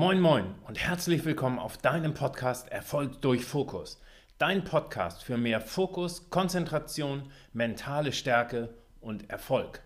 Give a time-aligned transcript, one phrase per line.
[0.00, 4.00] Moin Moin und herzlich willkommen auf deinem Podcast Erfolg durch Fokus.
[4.38, 8.68] Dein Podcast für mehr Fokus, Konzentration, mentale Stärke
[9.00, 9.80] und Erfolg.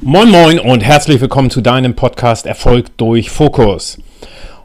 [0.00, 3.98] Moin Moin und herzlich willkommen zu deinem Podcast Erfolg durch Fokus.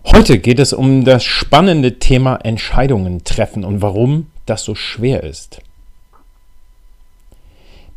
[0.10, 5.60] Heute geht es um das spannende Thema Entscheidungen treffen und warum das so schwer ist.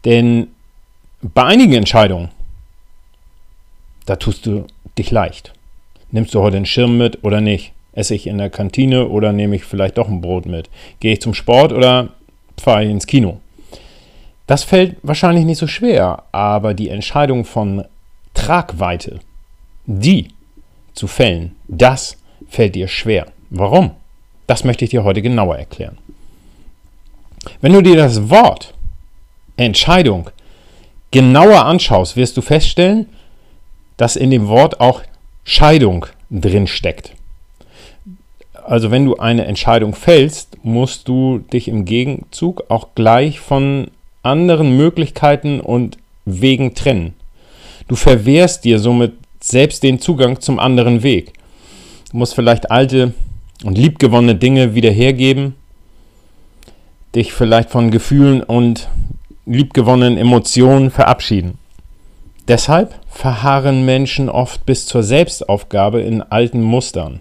[0.05, 0.49] Denn
[1.23, 2.31] bei einigen Entscheidungen,
[4.07, 4.67] da tust du
[4.99, 5.53] dich leicht.
[6.11, 7.73] Nimmst du heute einen Schirm mit oder nicht?
[7.93, 10.69] Esse ich in der Kantine oder nehme ich vielleicht doch ein Brot mit?
[10.99, 12.09] Gehe ich zum Sport oder
[12.61, 13.41] fahre ich ins Kino?
[14.49, 17.85] Das fällt wahrscheinlich nicht so schwer, aber die Entscheidung von
[18.35, 19.21] Tragweite,
[19.87, 20.29] die
[20.95, 22.17] zu fällen, das
[22.49, 23.27] fällt dir schwer.
[23.51, 23.93] Warum?
[24.47, 25.99] Das möchte ich dir heute genauer erklären.
[27.61, 28.75] Wenn du dir das Wort
[29.57, 30.31] Entscheidung
[31.11, 33.07] genauer anschaust, wirst du feststellen,
[33.97, 35.03] dass in dem Wort auch
[35.45, 37.13] Scheidung drin steckt.
[38.65, 43.91] Also wenn du eine Entscheidung fällst, musst du dich im Gegenzug auch gleich von
[44.23, 47.15] anderen Möglichkeiten und Wegen trennen.
[47.89, 51.33] Du verwehrst dir somit selbst den Zugang zum anderen Weg.
[52.11, 53.15] Du musst vielleicht alte
[53.65, 55.55] und liebgewonnene Dinge wieder hergeben,
[57.15, 58.89] dich vielleicht von Gefühlen und
[59.47, 61.59] liebgewonnenen Emotionen verabschieden.
[62.49, 67.21] Deshalb verharren Menschen oft bis zur Selbstaufgabe in alten Mustern.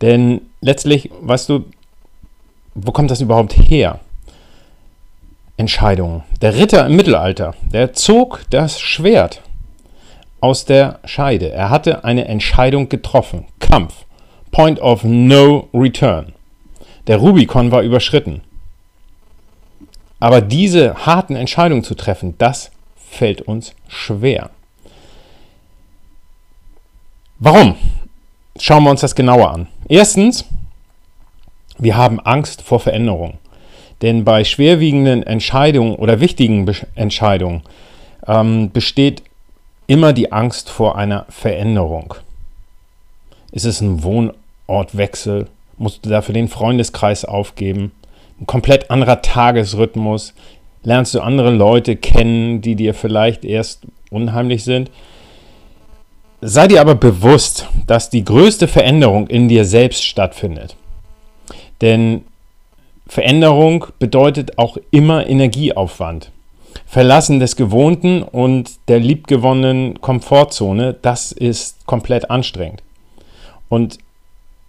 [0.00, 1.64] Denn letztlich, weißt du,
[2.74, 4.00] wo kommt das überhaupt her?
[5.56, 6.22] Entscheidungen.
[6.42, 9.40] Der Ritter im Mittelalter, der zog das Schwert
[10.40, 11.50] aus der Scheide.
[11.50, 13.46] Er hatte eine Entscheidung getroffen.
[13.58, 14.04] Kampf.
[14.50, 16.32] Point of no return.
[17.06, 18.42] Der Rubikon war überschritten.
[20.18, 24.50] Aber diese harten Entscheidungen zu treffen, das fällt uns schwer.
[27.38, 27.76] Warum?
[28.58, 29.68] Schauen wir uns das genauer an.
[29.88, 30.46] Erstens,
[31.78, 33.34] wir haben Angst vor Veränderung.
[34.02, 37.62] Denn bei schwerwiegenden Entscheidungen oder wichtigen Entscheidungen
[38.26, 39.22] ähm, besteht
[39.86, 42.14] immer die Angst vor einer Veränderung.
[43.52, 45.48] Ist es ein Wohnortwechsel?
[45.78, 47.92] Musst du dafür den Freundeskreis aufgeben?
[48.40, 50.34] Ein komplett anderer Tagesrhythmus?
[50.82, 54.90] Lernst du andere Leute kennen, die dir vielleicht erst unheimlich sind?
[56.40, 60.76] Sei dir aber bewusst, dass die größte Veränderung in dir selbst stattfindet.
[61.80, 62.24] Denn
[63.06, 66.30] Veränderung bedeutet auch immer Energieaufwand.
[66.84, 72.82] Verlassen des Gewohnten und der liebgewonnenen Komfortzone, das ist komplett anstrengend.
[73.68, 73.98] Und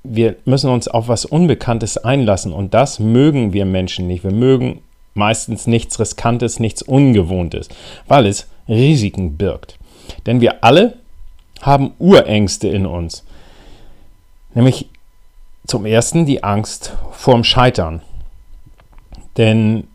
[0.03, 4.23] wir müssen uns auf was Unbekanntes einlassen und das mögen wir Menschen nicht.
[4.23, 4.81] Wir mögen
[5.13, 7.67] meistens nichts Riskantes, nichts Ungewohntes,
[8.07, 9.77] weil es Risiken birgt.
[10.25, 10.97] Denn wir alle
[11.61, 13.23] haben Urängste in uns.
[14.53, 14.87] Nämlich
[15.65, 18.01] zum ersten die Angst vorm Scheitern.
[19.35, 19.87] Denn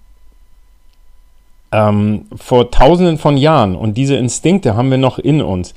[1.72, 5.74] ähm, vor tausenden von Jahren, und diese Instinkte haben wir noch in uns,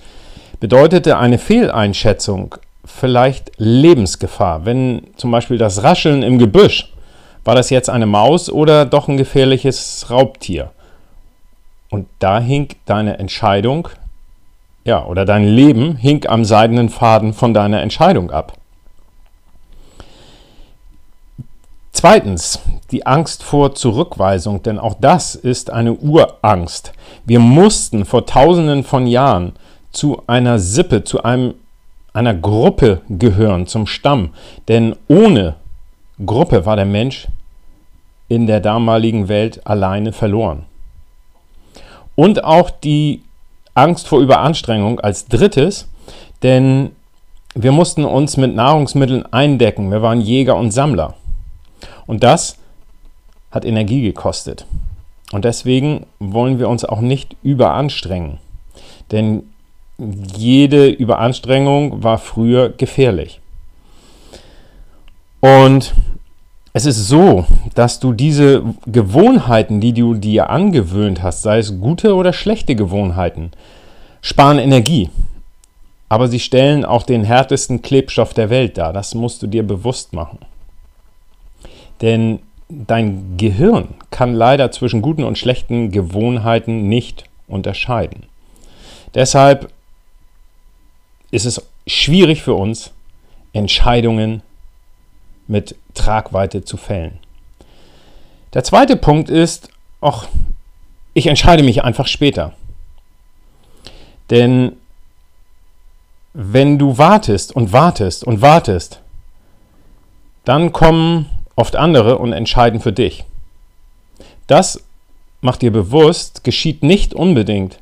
[0.60, 4.66] bedeutete eine Fehleinschätzung vielleicht Lebensgefahr.
[4.66, 6.92] Wenn zum Beispiel das Rascheln im Gebüsch,
[7.44, 10.72] war das jetzt eine Maus oder doch ein gefährliches Raubtier?
[11.90, 13.88] Und da hing deine Entscheidung,
[14.84, 18.54] ja, oder dein Leben hing am seidenen Faden von deiner Entscheidung ab.
[21.96, 22.60] Zweitens,
[22.92, 26.92] die Angst vor Zurückweisung, denn auch das ist eine Urangst.
[27.24, 29.54] Wir mussten vor tausenden von Jahren
[29.94, 31.54] zu einer Sippe, zu einem,
[32.12, 34.32] einer Gruppe gehören, zum Stamm,
[34.68, 35.56] denn ohne
[36.24, 37.30] Gruppe war der Mensch
[38.28, 40.66] in der damaligen Welt alleine verloren.
[42.16, 43.24] Und auch die
[43.74, 45.88] Angst vor Überanstrengung als drittes,
[46.44, 46.92] denn
[47.54, 49.92] wir mussten uns mit Nahrungsmitteln eindecken.
[49.92, 51.14] Wir waren Jäger und Sammler.
[52.08, 52.58] Und das
[53.52, 54.66] hat Energie gekostet.
[55.32, 58.38] Und deswegen wollen wir uns auch nicht überanstrengen.
[59.12, 59.44] Denn
[59.98, 63.40] jede Überanstrengung war früher gefährlich.
[65.40, 65.94] Und
[66.74, 72.16] es ist so, dass du diese Gewohnheiten, die du dir angewöhnt hast, sei es gute
[72.16, 73.52] oder schlechte Gewohnheiten,
[74.22, 75.10] sparen Energie.
[76.10, 78.92] Aber sie stellen auch den härtesten Klebstoff der Welt dar.
[78.92, 80.40] Das musst du dir bewusst machen.
[82.02, 82.40] Denn
[82.70, 88.26] dein Gehirn kann leider zwischen guten und schlechten Gewohnheiten nicht unterscheiden.
[89.14, 89.72] Deshalb
[91.32, 92.92] ist es schwierig für uns,
[93.54, 94.42] Entscheidungen
[95.48, 97.20] mit Tragweite zu fällen.
[98.54, 99.70] Der zweite Punkt ist,
[100.02, 100.28] ach,
[101.14, 102.54] ich entscheide mich einfach später.
[104.30, 104.74] Denn
[106.34, 109.00] wenn du wartest und wartest und wartest,
[110.44, 113.26] dann kommen oft andere und entscheiden für dich.
[114.48, 114.84] Das
[115.42, 117.80] macht dir bewusst, geschieht nicht unbedingt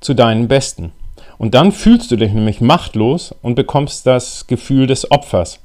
[0.00, 0.92] zu deinem Besten.
[1.38, 5.58] Und dann fühlst du dich nämlich machtlos und bekommst das Gefühl des Opfers.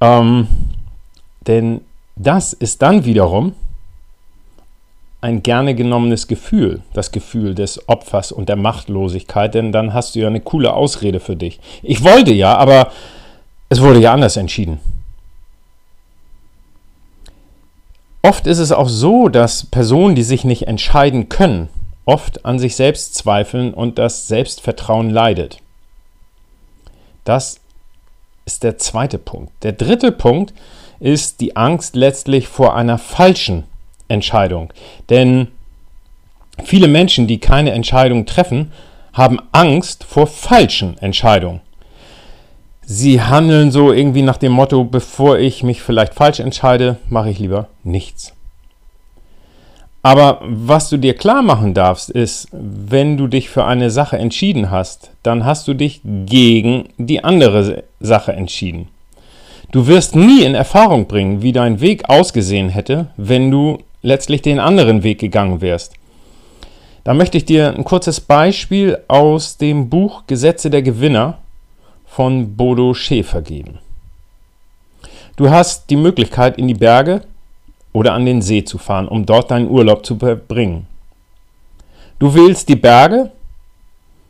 [0.00, 0.48] Ähm,
[1.46, 1.80] denn
[2.16, 3.54] das ist dann wiederum
[5.20, 10.20] ein gerne genommenes Gefühl, das Gefühl des Opfers und der Machtlosigkeit, denn dann hast du
[10.20, 11.60] ja eine coole Ausrede für dich.
[11.82, 12.90] Ich wollte ja, aber
[13.70, 14.80] es wurde ja anders entschieden.
[18.22, 21.68] Oft ist es auch so, dass Personen, die sich nicht entscheiden können,
[22.04, 25.58] oft an sich selbst zweifeln und das Selbstvertrauen leidet.
[27.24, 27.60] Das
[28.44, 29.52] ist der zweite Punkt.
[29.62, 30.52] Der dritte Punkt
[30.98, 33.64] ist die Angst letztlich vor einer falschen
[34.08, 34.72] Entscheidung.
[35.08, 35.48] Denn
[36.64, 38.72] viele Menschen, die keine Entscheidung treffen,
[39.12, 41.60] haben Angst vor falschen Entscheidungen.
[42.92, 47.38] Sie handeln so irgendwie nach dem Motto, bevor ich mich vielleicht falsch entscheide, mache ich
[47.38, 48.32] lieber nichts.
[50.02, 54.72] Aber was du dir klar machen darfst, ist, wenn du dich für eine Sache entschieden
[54.72, 58.88] hast, dann hast du dich gegen die andere Sache entschieden.
[59.70, 64.58] Du wirst nie in Erfahrung bringen, wie dein Weg ausgesehen hätte, wenn du letztlich den
[64.58, 65.94] anderen Weg gegangen wärst.
[67.04, 71.38] Da möchte ich dir ein kurzes Beispiel aus dem Buch Gesetze der Gewinner
[72.10, 73.78] von Bodo Schäfer geben.
[75.36, 77.22] Du hast die Möglichkeit, in die Berge
[77.92, 80.88] oder an den See zu fahren, um dort deinen Urlaub zu verbringen.
[82.18, 83.30] Du wählst die Berge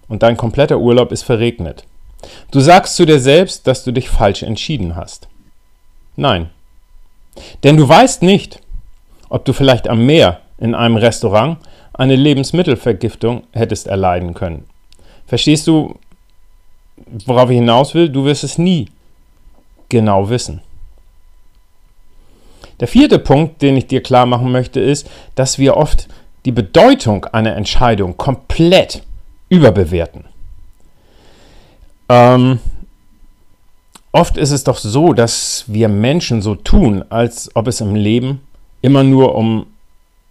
[0.09, 1.85] und dein kompletter Urlaub ist verregnet.
[2.51, 5.29] Du sagst zu dir selbst, dass du dich falsch entschieden hast.
[6.17, 6.51] Nein.
[7.65, 8.61] Denn du weißt nicht,
[9.31, 11.57] ob du vielleicht am Meer in einem Restaurant
[11.95, 14.65] eine Lebensmittelvergiftung hättest erleiden können.
[15.27, 15.97] Verstehst du,
[17.27, 18.09] worauf ich hinaus will?
[18.09, 18.89] Du wirst es nie
[19.89, 20.61] genau wissen.
[22.81, 26.09] Der vierte Punkt, den ich dir klar machen möchte, ist, dass wir oft
[26.47, 29.03] die Bedeutung einer Entscheidung komplett
[29.51, 30.25] überbewerten.
[32.09, 32.59] Ähm,
[34.13, 38.41] oft ist es doch so, dass wir Menschen so tun, als ob es im Leben
[38.81, 39.67] immer nur um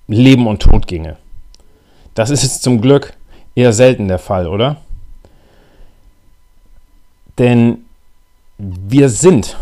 [0.07, 1.17] Leben und Tod ginge.
[2.15, 3.13] Das ist zum Glück
[3.53, 4.77] eher selten der Fall, oder?
[7.39, 7.85] Denn
[8.57, 9.57] wir sind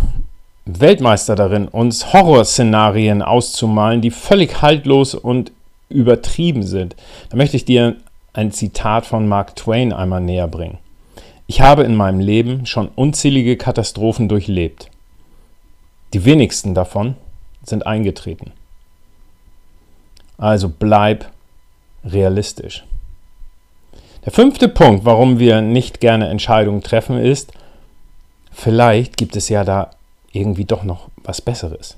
[0.66, 5.52] Weltmeister darin, uns Horrorszenarien auszumalen, die völlig haltlos und
[5.90, 6.96] übertrieben sind.
[7.30, 7.96] Da möchte ich dir
[8.34, 10.80] ein Zitat von Mark Twain einmal näher bringen.
[11.46, 14.90] Ich habe in meinem Leben schon unzählige Katastrophen durchlebt.
[16.14, 17.16] Die wenigsten davon
[17.64, 18.52] sind eingetreten.
[20.38, 21.32] Also bleib
[22.04, 22.86] realistisch.
[24.26, 27.54] Der fünfte Punkt, warum wir nicht gerne Entscheidungen treffen, ist,
[28.58, 29.92] vielleicht gibt es ja da
[30.32, 31.96] irgendwie doch noch was Besseres.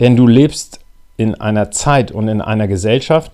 [0.00, 0.80] Denn du lebst
[1.16, 3.30] in einer Zeit und in einer Gesellschaft,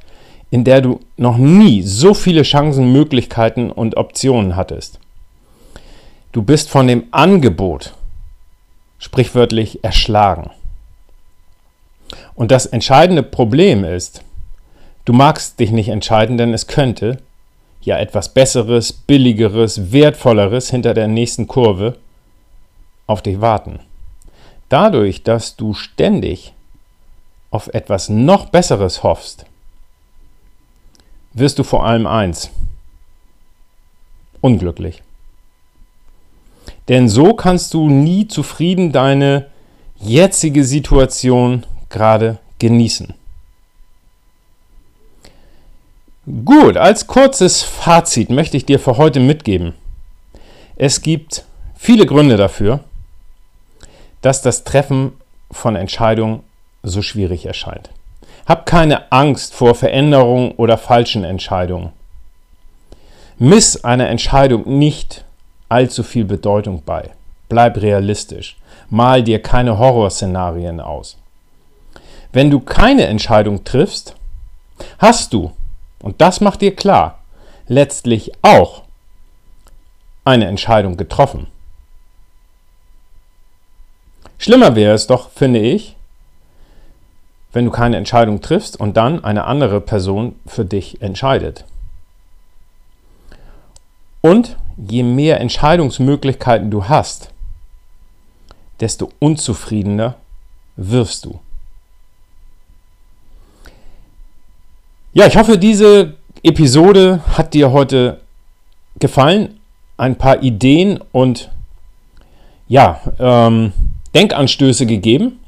[0.51, 4.99] in der du noch nie so viele Chancen, Möglichkeiten und Optionen hattest.
[6.33, 7.95] Du bist von dem Angebot
[8.99, 10.50] sprichwörtlich erschlagen.
[12.35, 14.23] Und das entscheidende Problem ist,
[15.09, 17.17] Du magst dich nicht entscheiden, denn es könnte
[17.81, 21.97] ja etwas Besseres, Billigeres, Wertvolleres hinter der nächsten Kurve
[23.09, 23.81] auf dich warten.
[24.69, 26.53] Dadurch, dass du ständig
[27.50, 29.47] auf etwas noch Besseres hoffst,
[31.33, 32.50] wirst du vor allem eins,
[34.41, 35.03] unglücklich.
[36.88, 39.47] Denn so kannst du nie zufrieden deine
[39.97, 43.15] jetzige Situation gerade genießen.
[46.45, 49.75] Gut, als kurzes Fazit möchte ich dir für heute mitgeben.
[50.77, 52.85] Es gibt viele Gründe dafür,
[54.23, 55.13] dass das Treffen
[55.51, 56.43] von Entscheidungen
[56.83, 57.91] so schwierig erscheint.
[58.47, 61.93] Hab keine Angst vor Veränderungen oder falschen Entscheidungen.
[63.39, 65.25] Miss einer Entscheidung nicht
[65.69, 67.11] allzu viel Bedeutung bei.
[67.49, 68.57] Bleib realistisch.
[68.91, 71.19] Mal dir keine Horrorszenarien aus.
[72.33, 74.15] Wenn du keine Entscheidung triffst,
[74.99, 75.53] hast du
[76.03, 77.19] und das macht dir klar,
[77.67, 78.83] letztlich auch
[80.25, 81.49] eine Entscheidung getroffen.
[84.38, 85.97] Schlimmer wäre es doch, finde ich,
[87.52, 91.64] wenn du keine Entscheidung triffst und dann eine andere Person für dich entscheidet.
[94.21, 97.30] Und je mehr Entscheidungsmöglichkeiten du hast,
[98.80, 100.14] desto unzufriedener
[100.76, 101.40] wirst du.
[105.12, 108.21] Ja, ich hoffe, diese Episode hat dir heute
[108.99, 109.59] gefallen.
[109.97, 111.50] Ein paar Ideen und
[112.68, 113.73] ja, ähm,
[114.15, 115.41] Denkanstöße gegeben.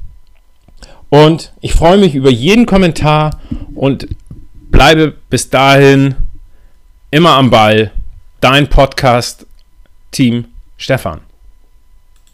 [1.09, 3.39] Und ich freue mich über jeden Kommentar
[3.75, 4.07] und
[4.69, 6.15] bleibe bis dahin
[7.11, 7.91] immer am Ball.
[8.39, 10.45] Dein Podcast-Team
[10.77, 11.21] Stefan.